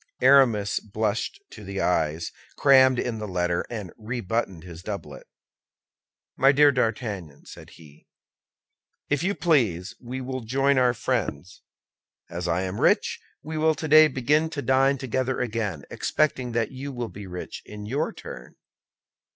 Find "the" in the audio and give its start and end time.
1.63-1.79, 3.19-3.27